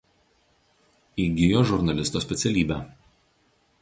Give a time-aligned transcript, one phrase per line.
[1.25, 2.79] Įgijo žurnalisto specialybę.